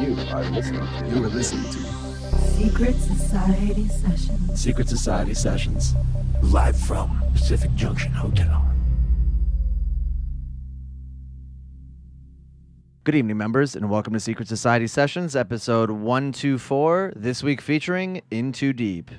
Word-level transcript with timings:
You 0.00 0.16
are 0.30 0.44
listening 0.50 0.80
to. 0.80 1.08
You 1.08 1.24
are 1.24 1.28
listening 1.28 1.64
to 1.72 1.78
Secret 2.38 2.94
Society 2.94 3.88
Sessions. 3.88 4.60
Secret 4.60 4.88
Society 4.88 5.34
Sessions, 5.34 5.94
live 6.42 6.78
from 6.78 7.22
Pacific 7.32 7.74
Junction 7.74 8.12
Hotel. 8.12 8.64
Good 13.04 13.14
evening, 13.14 13.38
members, 13.38 13.74
and 13.74 13.90
welcome 13.90 14.12
to 14.12 14.20
Secret 14.20 14.48
Society 14.48 14.86
Sessions, 14.86 15.34
episode 15.34 15.90
124, 15.90 17.14
this 17.16 17.42
week 17.42 17.60
featuring 17.60 18.22
Into 18.30 18.72
Deep. 18.72 19.10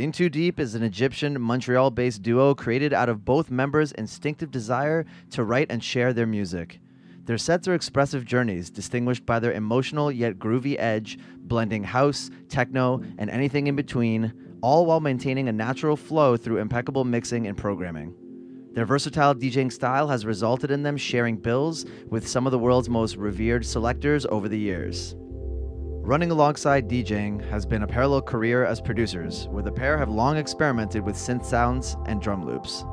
Into 0.00 0.30
Deep 0.30 0.58
is 0.58 0.74
an 0.74 0.82
Egyptian 0.82 1.38
Montreal 1.38 1.90
based 1.90 2.22
duo 2.22 2.54
created 2.54 2.94
out 2.94 3.10
of 3.10 3.22
both 3.26 3.50
members' 3.50 3.92
instinctive 3.92 4.50
desire 4.50 5.04
to 5.32 5.44
write 5.44 5.66
and 5.68 5.84
share 5.84 6.14
their 6.14 6.26
music. 6.26 6.80
Their 7.26 7.36
sets 7.36 7.68
are 7.68 7.74
expressive 7.74 8.24
journeys, 8.24 8.70
distinguished 8.70 9.26
by 9.26 9.40
their 9.40 9.52
emotional 9.52 10.10
yet 10.10 10.38
groovy 10.38 10.76
edge, 10.78 11.18
blending 11.40 11.84
house, 11.84 12.30
techno, 12.48 13.02
and 13.18 13.28
anything 13.28 13.66
in 13.66 13.76
between, 13.76 14.32
all 14.62 14.86
while 14.86 15.00
maintaining 15.00 15.50
a 15.50 15.52
natural 15.52 15.98
flow 15.98 16.34
through 16.34 16.56
impeccable 16.56 17.04
mixing 17.04 17.46
and 17.46 17.58
programming. 17.58 18.14
Their 18.72 18.86
versatile 18.86 19.34
DJing 19.34 19.70
style 19.70 20.08
has 20.08 20.24
resulted 20.24 20.70
in 20.70 20.82
them 20.82 20.96
sharing 20.96 21.36
bills 21.36 21.84
with 22.08 22.26
some 22.26 22.46
of 22.46 22.52
the 22.52 22.58
world's 22.58 22.88
most 22.88 23.16
revered 23.16 23.66
selectors 23.66 24.24
over 24.24 24.48
the 24.48 24.58
years. 24.58 25.14
Running 26.02 26.30
alongside 26.30 26.88
DJing 26.88 27.46
has 27.50 27.66
been 27.66 27.82
a 27.82 27.86
parallel 27.86 28.22
career 28.22 28.64
as 28.64 28.80
producers, 28.80 29.46
where 29.48 29.62
the 29.62 29.70
pair 29.70 29.98
have 29.98 30.08
long 30.08 30.38
experimented 30.38 31.04
with 31.04 31.14
synth 31.14 31.44
sounds 31.44 31.96
and 32.06 32.22
drum 32.22 32.44
loops. 32.44 32.84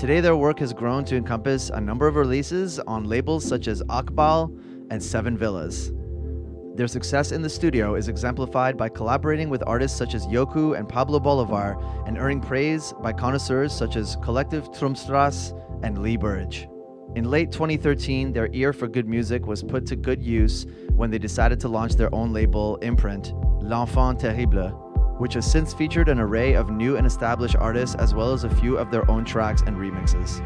Today, 0.00 0.20
their 0.20 0.34
work 0.34 0.58
has 0.60 0.72
grown 0.72 1.04
to 1.04 1.16
encompass 1.16 1.68
a 1.68 1.80
number 1.80 2.08
of 2.08 2.16
releases 2.16 2.78
on 2.80 3.04
labels 3.04 3.44
such 3.44 3.68
as 3.68 3.82
Akbal 3.84 4.58
and 4.90 5.02
Seven 5.02 5.36
Villas. 5.36 5.92
Their 6.76 6.88
success 6.88 7.30
in 7.30 7.42
the 7.42 7.50
studio 7.50 7.94
is 7.94 8.08
exemplified 8.08 8.76
by 8.76 8.88
collaborating 8.88 9.50
with 9.50 9.62
artists 9.66 9.98
such 9.98 10.14
as 10.14 10.26
Yokoo 10.28 10.78
and 10.78 10.88
Pablo 10.88 11.20
Bolivar 11.20 11.76
and 12.06 12.16
earning 12.16 12.40
praise 12.40 12.94
by 13.02 13.12
connoisseurs 13.12 13.72
such 13.72 13.96
as 13.96 14.16
Kollektiv 14.16 14.74
Turmstrasse 14.74 15.52
and 15.82 15.98
Lee 15.98 16.16
Burridge. 16.16 16.68
In 17.14 17.30
late 17.30 17.50
2013, 17.50 18.32
their 18.32 18.48
ear 18.52 18.72
for 18.72 18.86
good 18.86 19.08
music 19.08 19.46
was 19.46 19.62
put 19.62 19.86
to 19.86 19.96
good 19.96 20.22
use 20.22 20.66
when 20.94 21.10
they 21.10 21.18
decided 21.18 21.58
to 21.60 21.68
launch 21.68 21.94
their 21.94 22.14
own 22.14 22.34
label 22.34 22.76
imprint, 22.76 23.32
L'Enfant 23.62 24.20
Terrible, 24.20 24.68
which 25.18 25.34
has 25.34 25.50
since 25.50 25.72
featured 25.72 26.10
an 26.10 26.20
array 26.20 26.52
of 26.52 26.70
new 26.70 26.96
and 26.96 27.06
established 27.06 27.56
artists 27.56 27.96
as 27.96 28.14
well 28.14 28.32
as 28.32 28.44
a 28.44 28.54
few 28.56 28.76
of 28.76 28.90
their 28.90 29.10
own 29.10 29.24
tracks 29.24 29.62
and 29.62 29.76
remixes. 29.76 30.42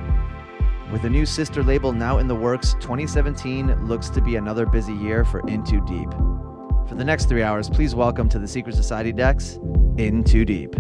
With 0.93 1.05
a 1.05 1.11
new 1.11 1.27
sister 1.27 1.65
label 1.65 1.93
now 1.93 2.19
in 2.19 2.29
the 2.29 2.35
works, 2.35 2.75
2017 2.75 3.87
looks 3.87 4.09
to 4.11 4.21
be 4.21 4.37
another 4.37 4.65
busy 4.65 4.95
year 4.95 5.25
for 5.25 5.41
Into 5.49 5.85
Deep. 5.85 6.11
For 6.89 6.95
the 6.95 7.05
next 7.05 7.29
three 7.29 7.43
hours, 7.43 7.69
please 7.69 7.95
welcome 7.95 8.29
to 8.29 8.39
the 8.39 8.49
Secret 8.49 8.77
Society 8.77 9.13
decks, 9.13 9.59
Into 9.99 10.45
Deep. 10.45 10.77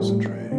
concentrate. 0.00 0.49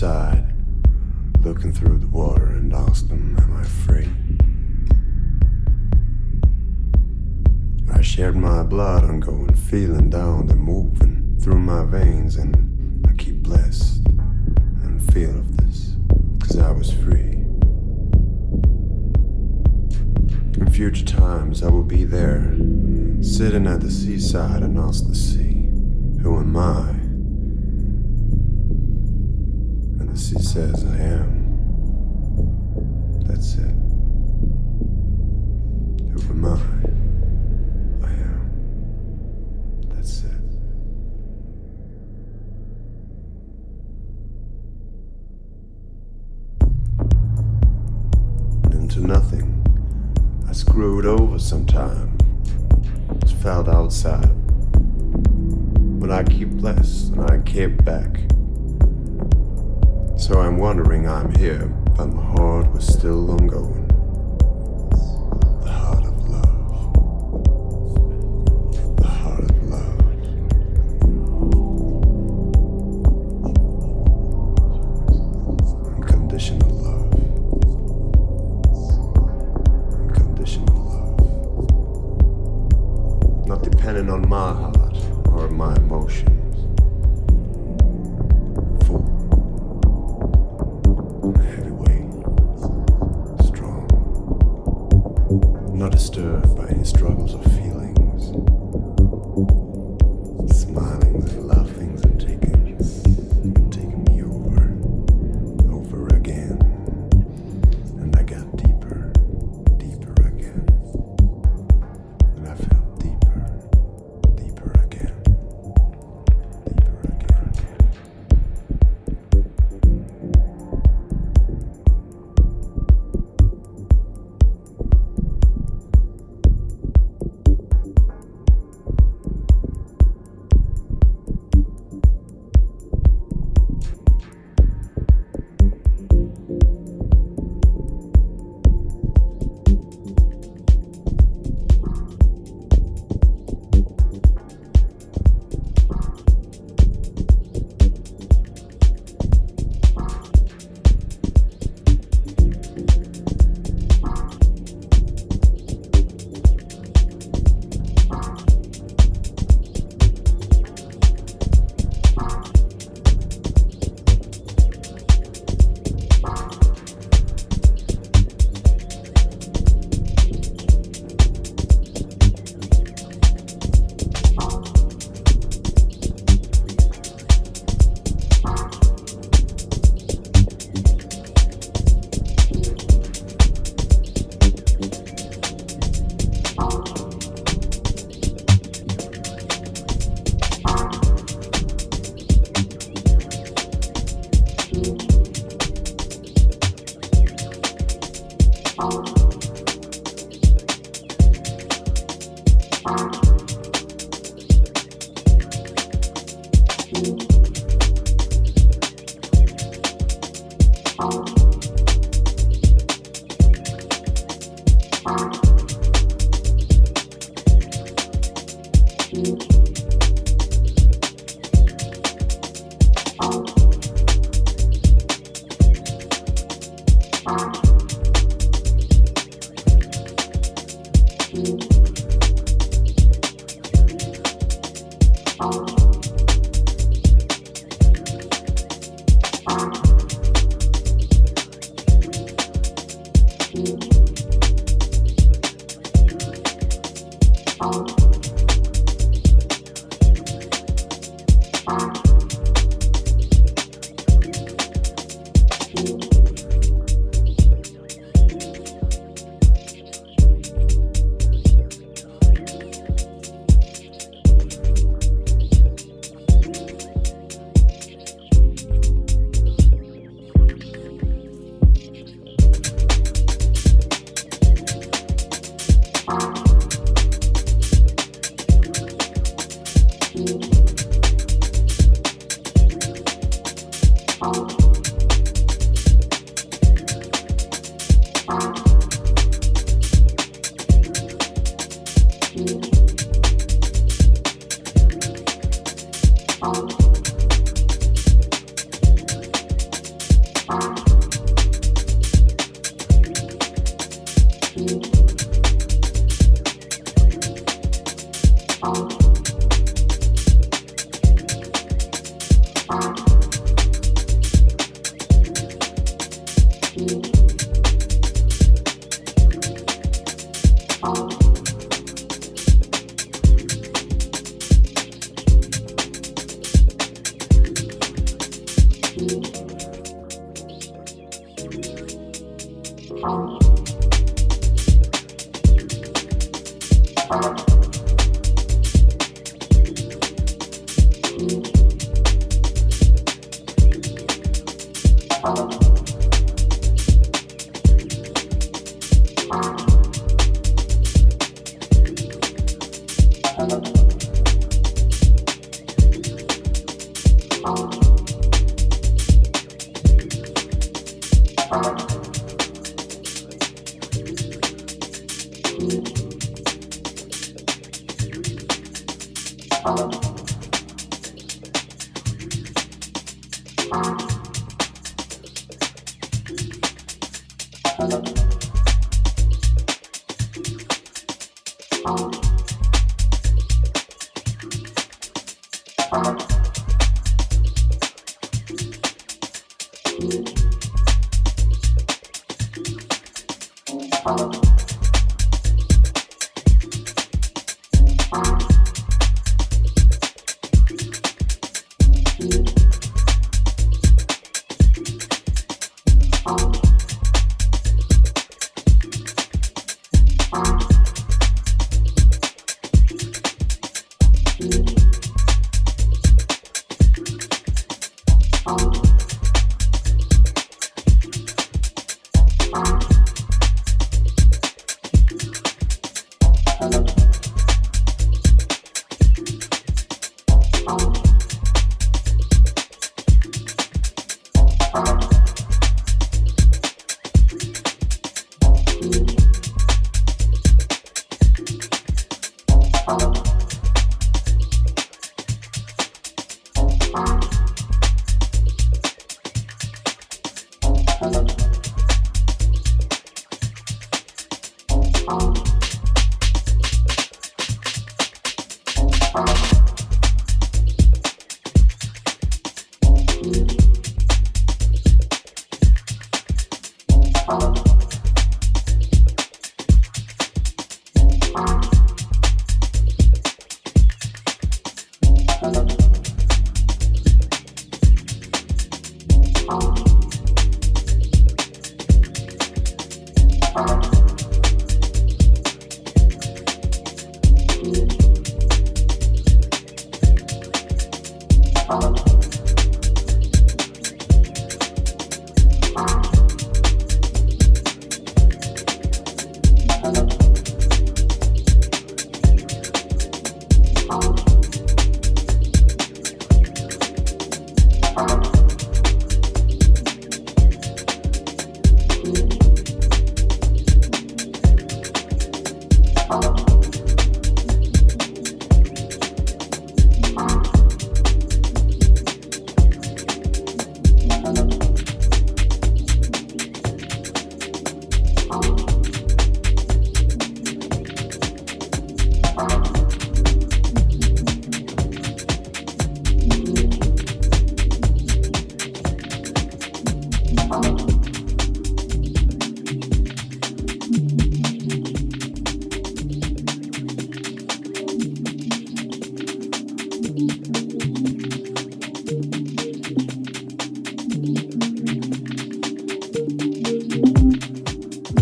The 0.00 0.06
seaside, 0.06 0.54
looking 1.44 1.72
through 1.72 1.98
the 1.98 2.06
water 2.06 2.46
and 2.46 2.72
asked 2.72 3.08
them, 3.08 3.36
Am 3.38 3.56
I 3.56 3.64
free? 3.64 4.08
I 7.92 8.00
shared 8.00 8.36
my 8.36 8.62
blood 8.62 9.04
and 9.04 9.20
going 9.20 9.54
feeling 9.54 10.08
down 10.08 10.48
and 10.50 10.60
moving 10.60 11.38
through 11.42 11.58
my 11.58 11.84
veins, 11.84 12.36
and 12.36 13.06
I 13.06 13.12
keep 13.12 13.42
blessed 13.42 14.06
and 14.82 15.12
feel 15.12 15.30
of 15.38 15.56
this, 15.58 15.96
cause 16.40 16.58
I 16.58 16.70
was 16.70 16.90
free. 16.90 17.44
In 20.58 20.70
future 20.70 21.04
times, 21.04 21.62
I 21.62 21.68
will 21.70 21.82
be 21.82 22.04
there, 22.04 22.54
sitting 23.20 23.66
at 23.66 23.80
the 23.80 23.90
seaside 23.90 24.62
and 24.62 24.78
ask 24.78 25.06
the 25.06 25.14
sea, 25.14 25.68
Who 26.22 26.38
am 26.38 26.56
I? 26.56 26.99
Says, 30.52 30.84
I 30.84 30.96
am. 30.96 31.39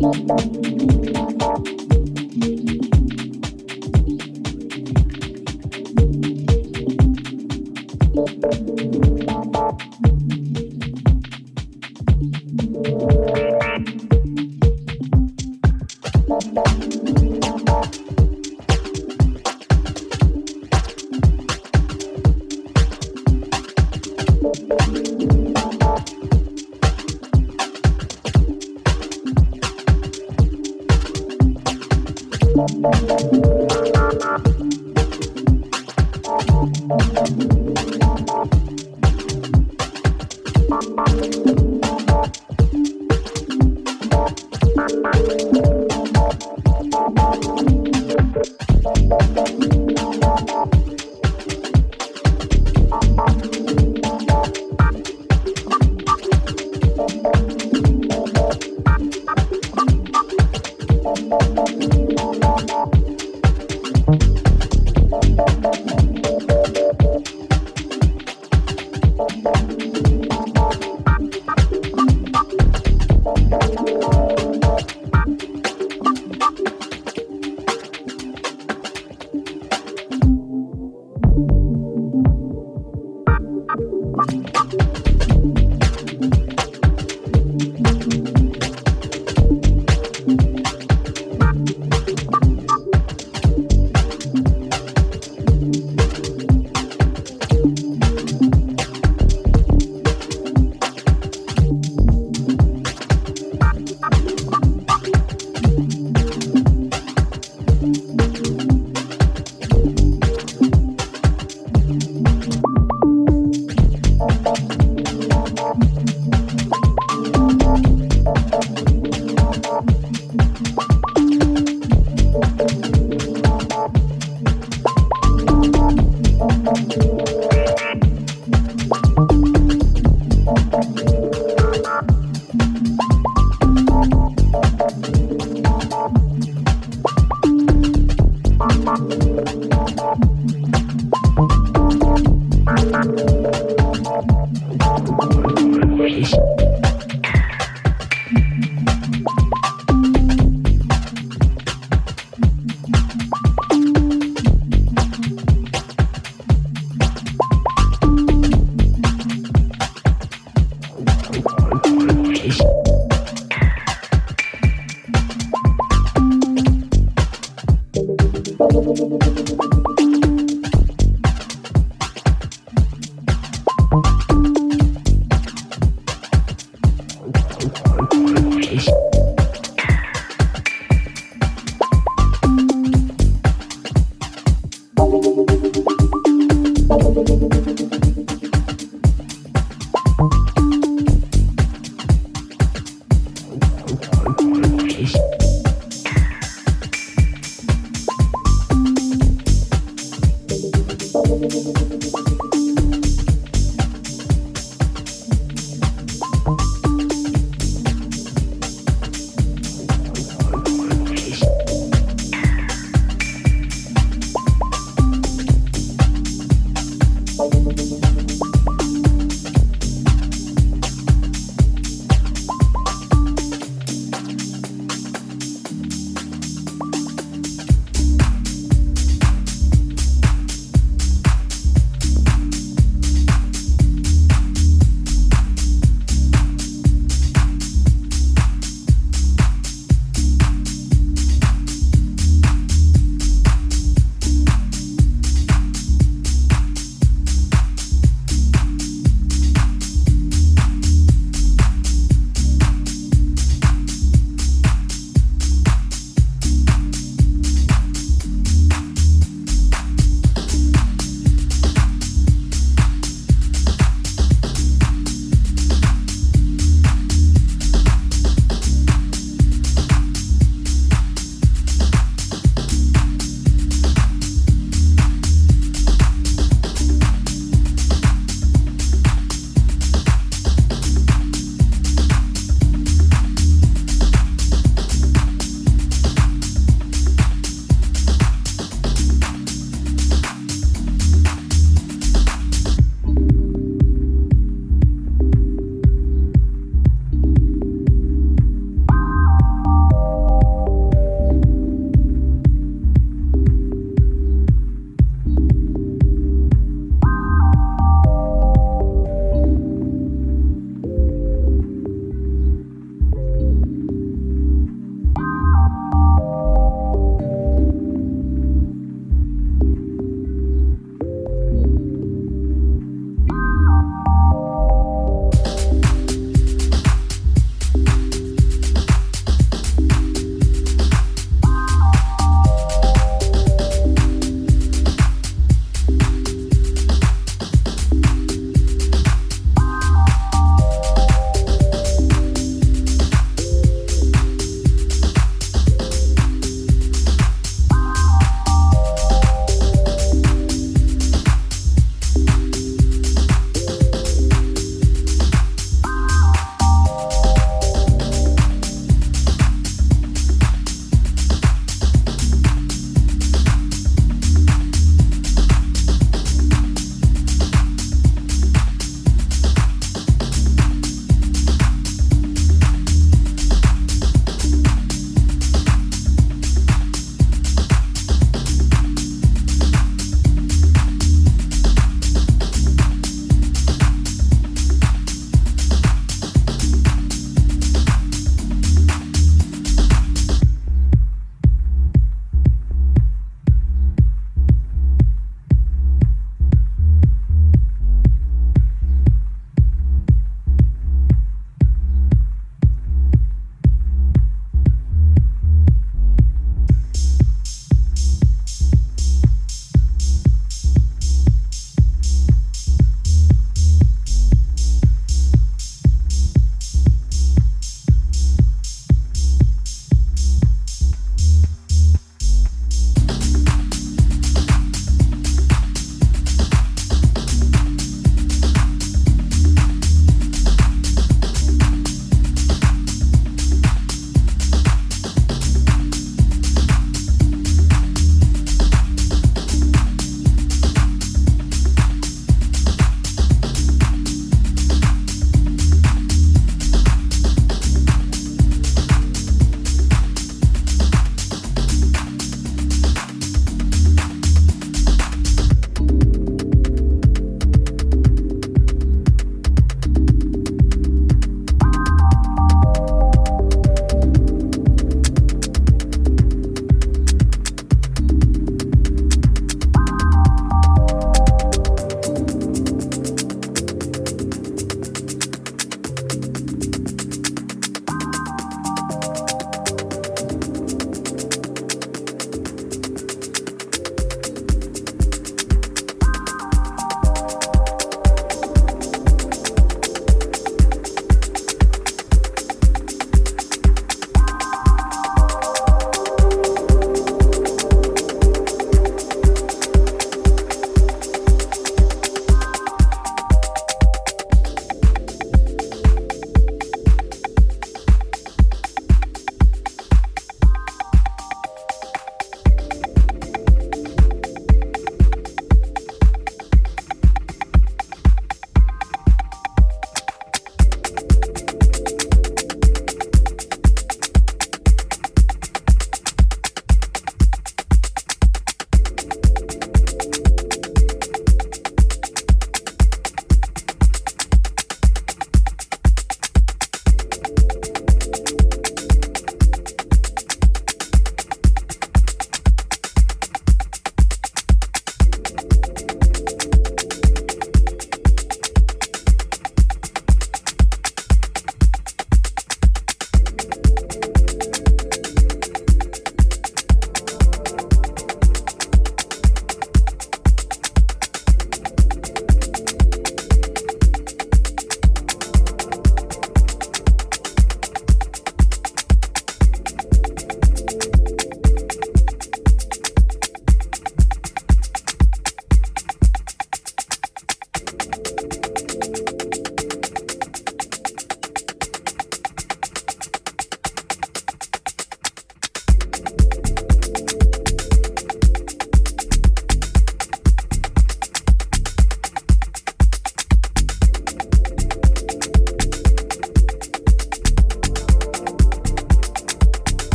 Thank. 0.00 0.59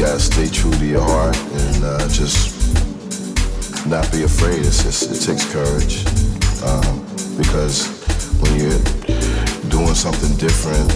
You, 0.00 0.06
gotta 0.06 0.18
stay 0.18 0.48
true 0.48 0.70
to 0.70 0.86
your 0.86 1.02
heart 1.02 1.36
and 1.36 1.84
uh, 1.84 2.08
just 2.08 2.56
not 3.86 4.10
be 4.10 4.22
afraid. 4.22 4.64
It's 4.64 4.82
just, 4.82 5.12
it 5.12 5.20
takes 5.20 5.44
courage 5.52 6.06
um, 6.64 7.04
because 7.36 7.84
when 8.40 8.56
you're 8.56 8.80
doing 9.68 9.92
something 9.92 10.34
different, 10.38 10.88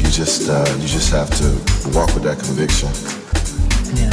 you 0.00 0.08
just 0.08 0.48
uh, 0.48 0.64
you 0.80 0.88
just 0.88 1.12
have 1.12 1.28
to 1.36 1.52
walk 1.92 2.14
with 2.14 2.22
that 2.24 2.40
conviction. 2.40 2.88
Yeah. 3.92 4.08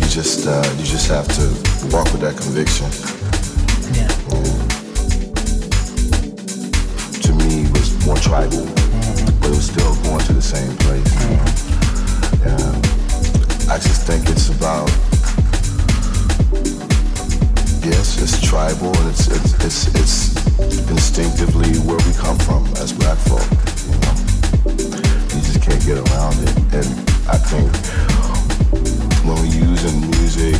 You 0.00 0.08
just 0.08 0.46
uh, 0.46 0.64
you 0.78 0.86
just 0.86 1.08
have 1.08 1.28
to 1.36 1.44
walk 1.94 2.10
with 2.12 2.22
that 2.22 2.38
conviction. 2.40 2.88
Yeah. 3.92 4.08
To 7.20 7.32
me, 7.34 7.64
it 7.66 7.72
was 7.76 8.06
more 8.06 8.16
tribal, 8.16 8.64
it 9.46 9.50
was 9.50 9.66
still 9.66 9.94
going 10.02 10.18
to 10.26 10.32
the 10.32 10.42
same 10.42 10.76
place. 10.82 11.06
Yeah. 12.42 13.72
I 13.72 13.78
just 13.78 14.02
think 14.02 14.28
it's 14.28 14.50
about 14.50 14.90
yes, 17.86 18.18
it's 18.18 18.40
tribal 18.42 18.90
and 18.98 19.08
it's 19.10 19.28
it's 19.62 19.86
it's, 19.94 20.36
instinctively 20.90 21.78
where 21.86 21.98
we 22.02 22.12
come 22.14 22.38
from 22.38 22.66
as 22.82 22.92
black 22.92 23.18
folk. 23.30 23.46
You 23.86 23.98
know, 24.02 24.14
you 25.30 25.40
just 25.46 25.62
can't 25.62 25.82
get 25.86 25.98
around 26.10 26.36
it, 26.42 26.54
and 26.82 26.90
I 27.30 27.38
think 27.38 27.70
when 29.22 29.36
we're 29.38 29.58
using 29.62 30.10
music, 30.18 30.58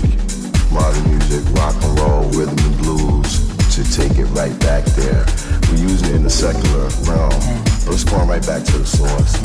modern 0.70 1.02
music, 1.10 1.42
rock 1.58 1.74
and 1.82 1.98
roll, 1.98 2.22
rhythm 2.38 2.58
and 2.58 2.78
blues, 2.78 3.42
to 3.74 3.82
take 3.90 4.18
it 4.18 4.26
right 4.26 4.54
back 4.60 4.84
there. 4.94 5.26
We're 5.70 5.82
using 5.90 6.10
it 6.10 6.14
in 6.16 6.22
the 6.22 6.30
secular 6.30 6.86
realm, 7.10 7.34
it's 7.92 8.04
going 8.04 8.28
right 8.28 8.46
back 8.46 8.64
to 8.64 8.78
the 8.78 8.86
source. 8.86 9.36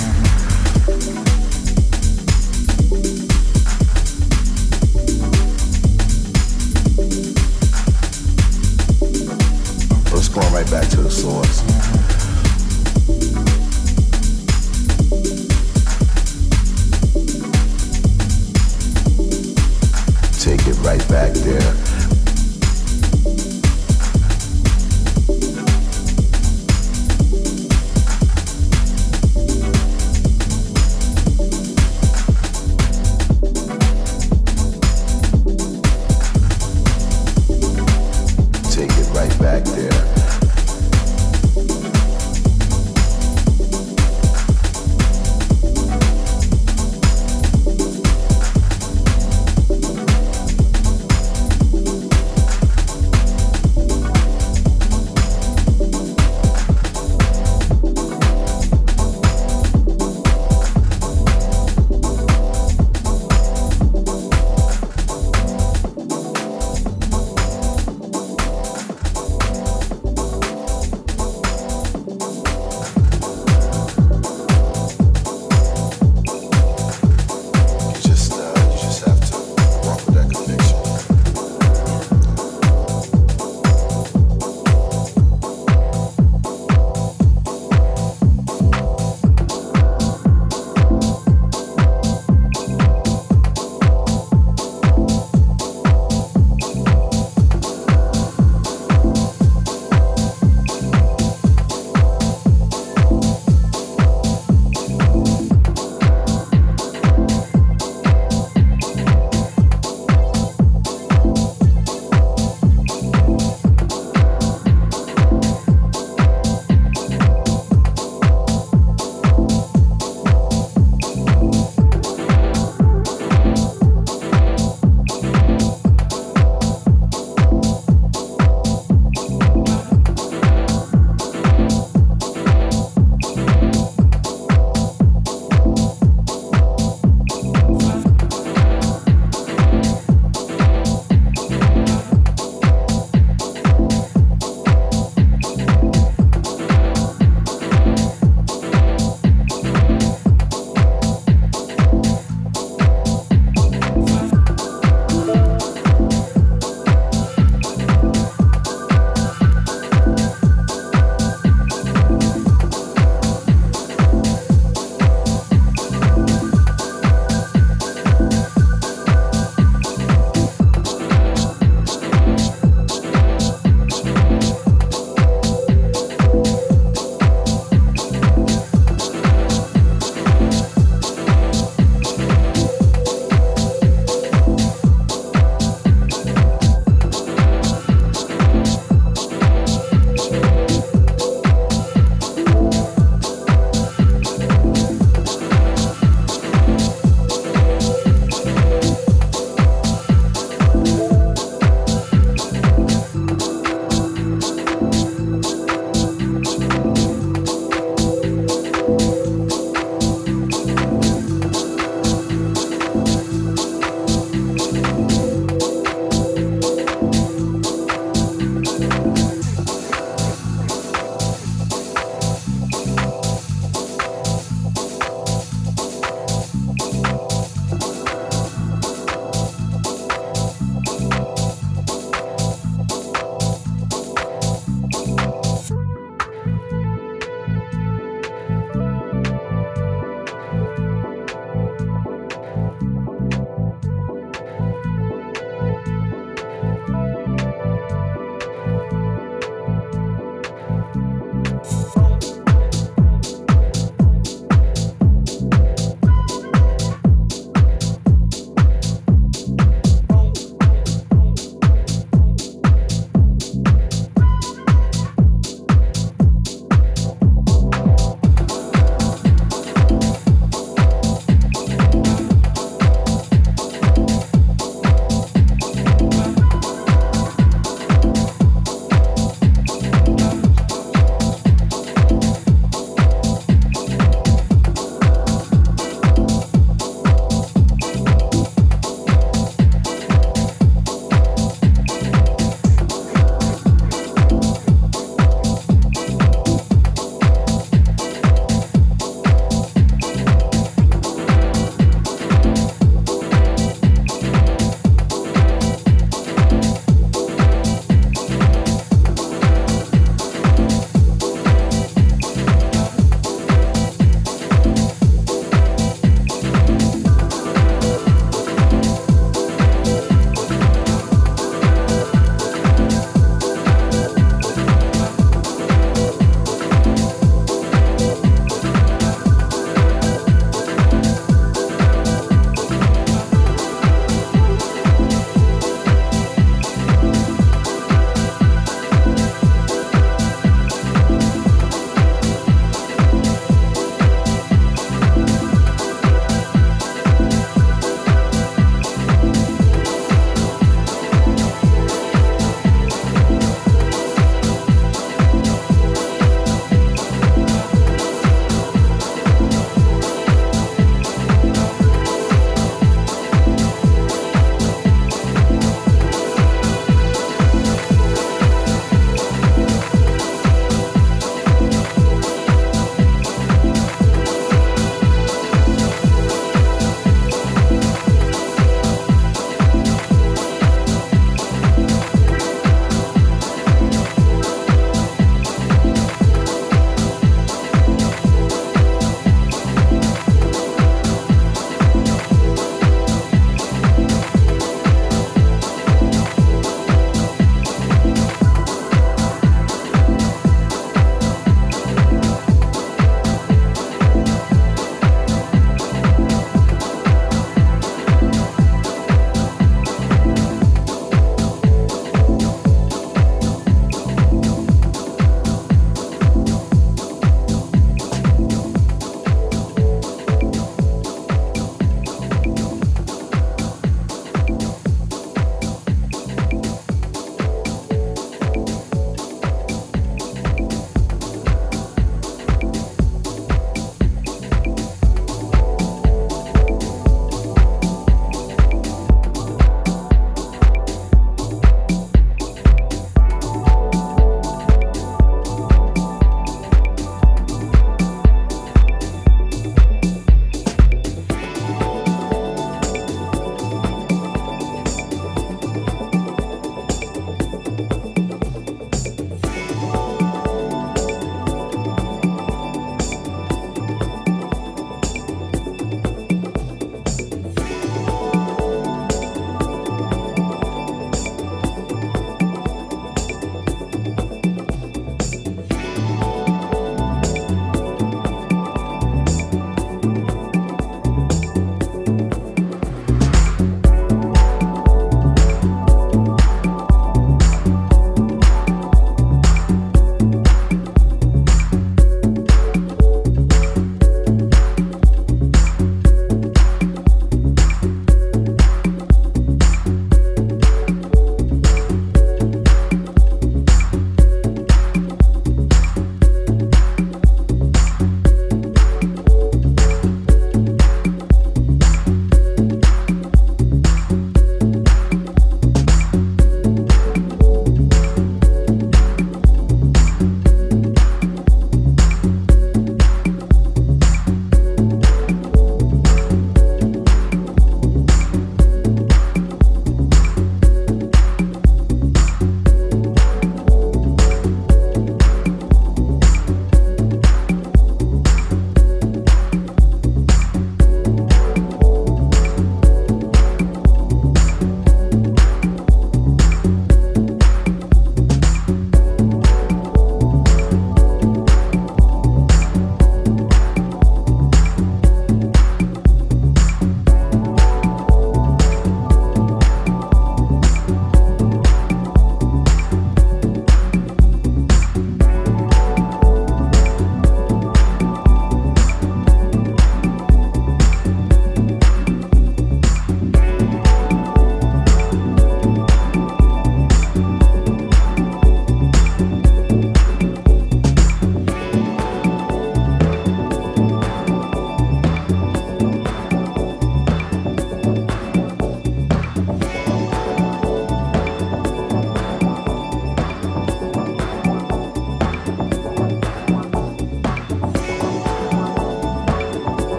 Right 10.53 10.69
back 10.69 10.89
to 10.89 10.97
the 10.97 11.09
source. 11.09 12.00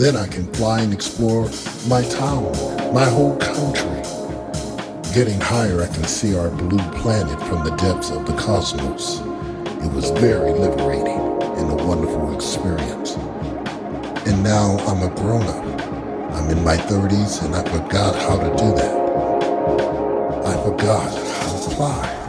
Then 0.00 0.16
I 0.16 0.26
can 0.28 0.50
fly 0.54 0.80
and 0.80 0.94
explore 0.94 1.50
my 1.86 2.00
town, 2.04 2.50
my 2.94 3.04
whole 3.04 3.36
country. 3.36 4.00
Getting 5.12 5.38
higher, 5.38 5.82
I 5.82 5.88
can 5.88 6.04
see 6.04 6.34
our 6.34 6.48
blue 6.48 6.78
planet 7.02 7.38
from 7.46 7.64
the 7.64 7.76
depths 7.76 8.10
of 8.10 8.24
the 8.24 8.32
cosmos. 8.32 9.18
It 9.84 9.92
was 9.92 10.08
very 10.12 10.52
liberating 10.52 11.20
and 11.58 11.78
a 11.78 11.84
wonderful 11.84 12.34
experience. 12.34 13.16
And 14.26 14.42
now 14.42 14.78
I'm 14.86 15.02
a 15.02 15.14
grown 15.14 15.42
up. 15.42 15.82
I'm 16.32 16.48
in 16.48 16.64
my 16.64 16.78
30s 16.78 17.44
and 17.44 17.54
I 17.54 17.62
forgot 17.64 18.16
how 18.16 18.38
to 18.38 18.48
do 18.56 18.74
that. 18.76 18.94
I 20.46 20.64
forgot 20.64 21.12
how 21.12 21.68
to 21.68 21.76
fly. 21.76 22.19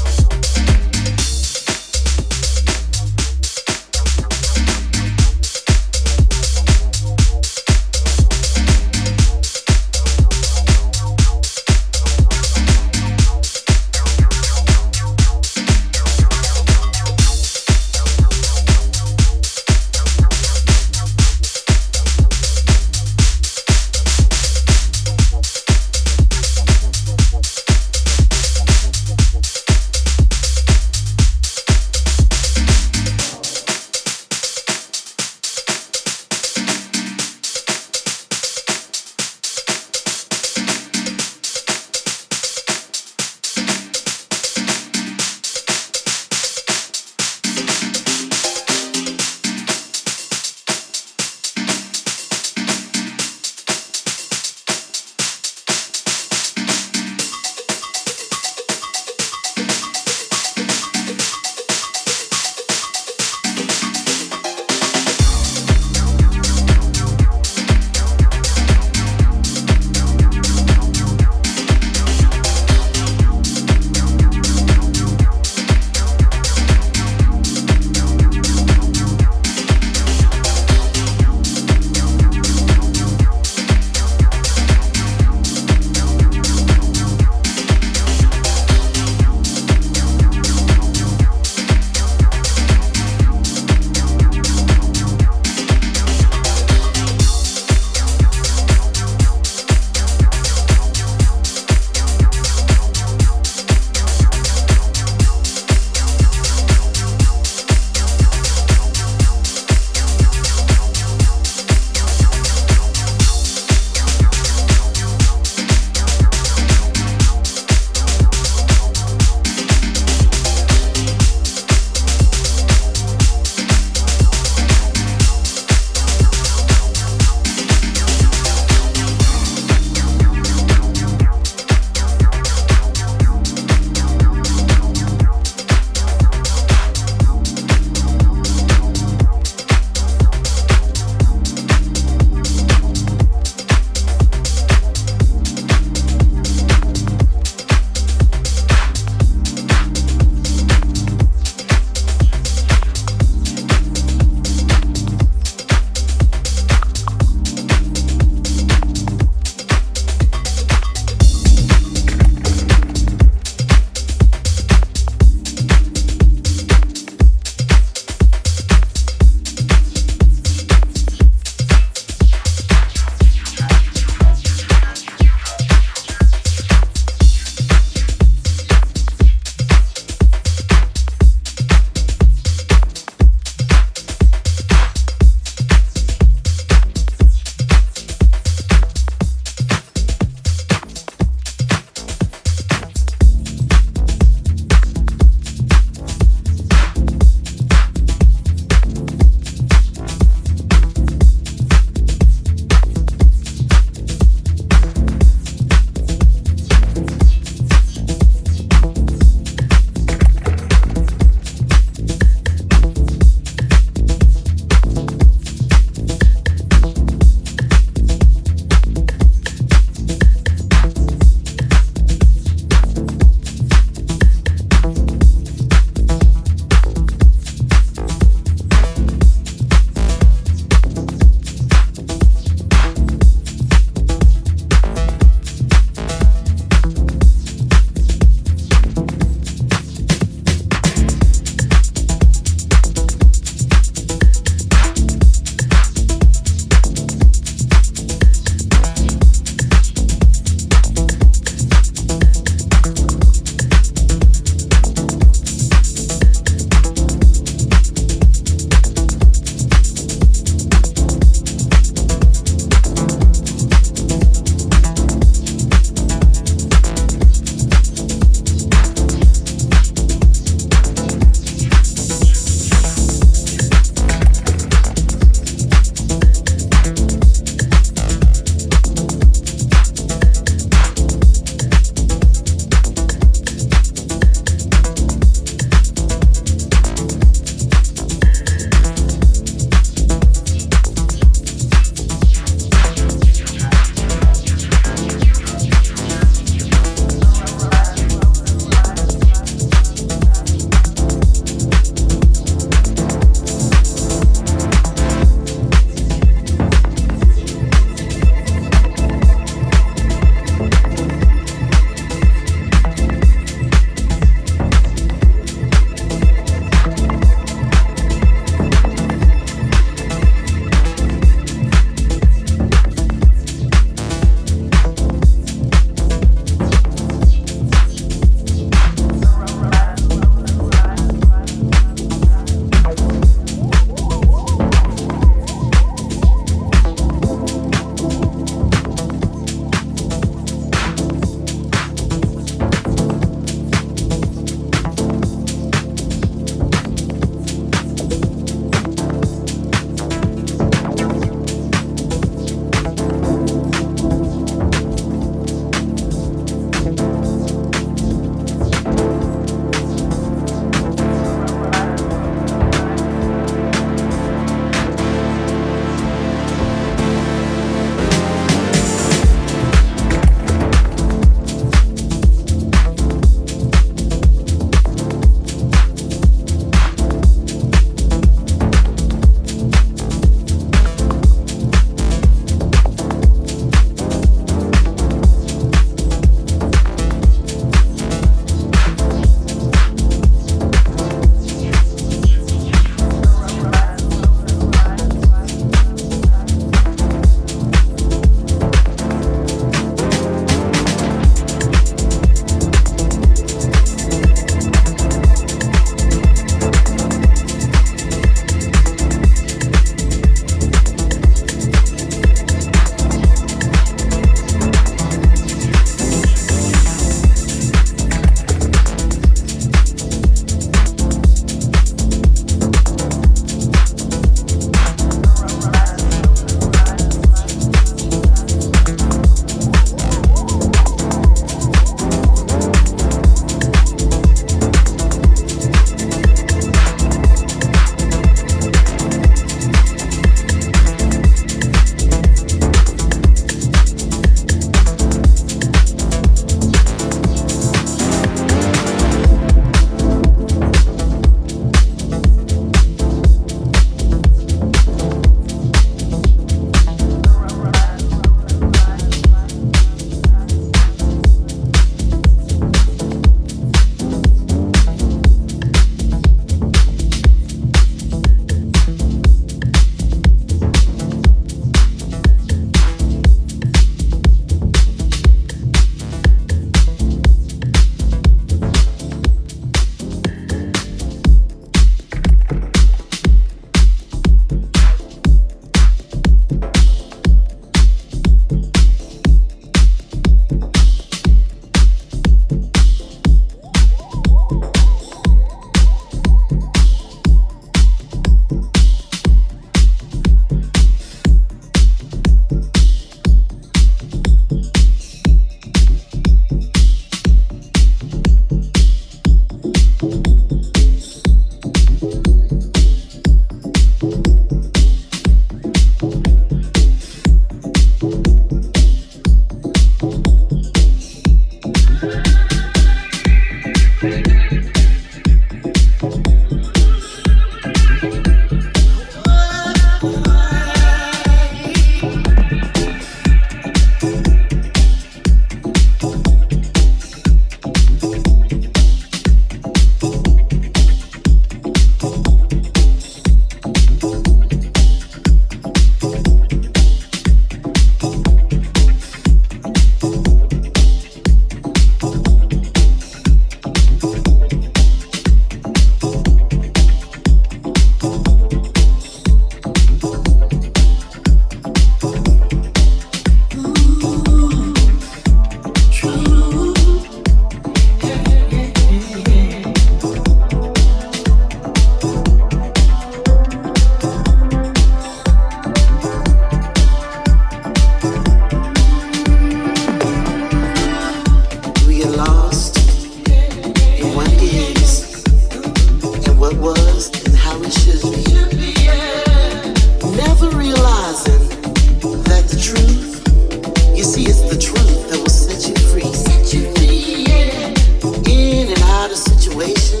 situation 599.61 600.00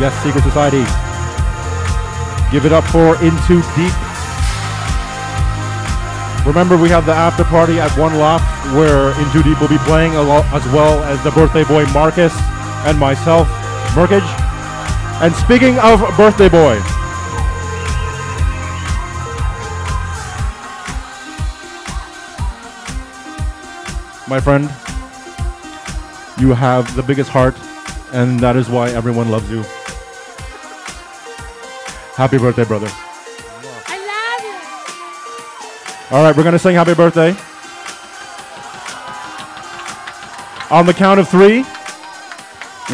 Yes, 0.00 0.14
Secret 0.22 0.44
Society. 0.44 0.84
Give 2.52 2.64
it 2.64 2.72
up 2.72 2.84
for 2.84 3.16
Into 3.16 3.60
Deep. 3.74 3.92
Remember, 6.46 6.76
we 6.76 6.88
have 6.88 7.04
the 7.04 7.12
after 7.12 7.42
party 7.42 7.80
at 7.80 7.90
One 7.98 8.16
Loft 8.16 8.44
where 8.76 9.10
Into 9.20 9.42
Deep 9.42 9.60
will 9.60 9.68
be 9.68 9.78
playing 9.78 10.12
as 10.14 10.64
well 10.72 11.02
as 11.02 11.22
the 11.24 11.32
birthday 11.32 11.64
boy 11.64 11.84
Marcus 11.86 12.32
and 12.86 12.96
myself, 12.96 13.48
Merkage. 13.94 14.22
And 15.20 15.34
speaking 15.34 15.78
of 15.80 15.98
birthday 16.16 16.48
boy, 16.48 16.78
my 24.28 24.40
friend, 24.40 24.70
you 26.38 26.54
have 26.54 26.94
the 26.94 27.02
biggest 27.02 27.30
heart, 27.30 27.56
and 28.12 28.38
that 28.38 28.54
is 28.54 28.70
why 28.70 28.90
everyone 28.90 29.28
loves 29.28 29.50
you. 29.50 29.64
Happy 32.18 32.36
birthday, 32.36 32.64
brother. 32.64 32.88
I 33.86 33.96
love 34.10 34.42
you. 36.10 36.16
All 36.16 36.24
right, 36.24 36.36
we're 36.36 36.42
going 36.42 36.52
to 36.52 36.58
sing 36.58 36.74
happy 36.74 36.92
birthday. 36.92 37.28
On 40.74 40.84
the 40.84 40.92
count 40.92 41.20
of 41.20 41.28
three. 41.28 41.62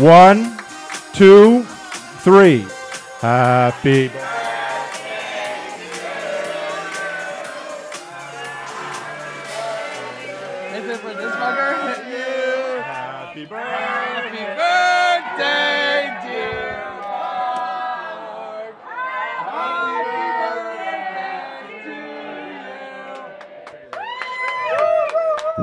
One, 0.05 0.59
two, 1.15 1.63
three. 2.21 2.67
Happy 3.23 4.09
birthday. 4.09 4.24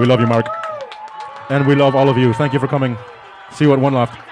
We 0.02 0.08
love 0.08 0.20
you, 0.20 0.26
Mark. 0.26 0.48
And 1.52 1.68
we 1.68 1.76
love 1.76 1.96
all 1.96 2.10
of 2.10 2.18
you. 2.18 2.34
Thank 2.34 2.54
you 2.54 2.60
for 2.60 2.68
coming. 2.68 2.98
See 3.52 3.66
you 3.66 3.74
at 3.74 3.78
One 3.78 3.94
Loft. 3.94 4.31